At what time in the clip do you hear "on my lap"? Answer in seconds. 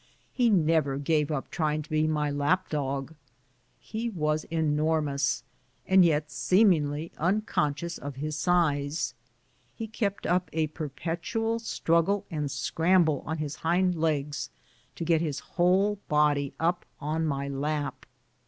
16.99-18.07